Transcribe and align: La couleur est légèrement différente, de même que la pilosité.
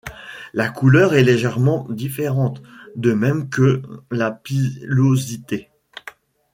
La 0.55 0.67
couleur 0.67 1.13
est 1.13 1.21
légèrement 1.23 1.85
différente, 1.91 2.63
de 2.95 3.13
même 3.13 3.49
que 3.49 3.83
la 4.09 4.31
pilosité. 4.31 5.69